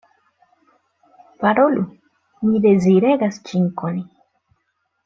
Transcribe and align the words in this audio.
Parolu; 1.43 1.85
mi 2.49 2.65
deziregas 2.65 3.39
ĝin 3.53 3.71
koni. 3.85 4.07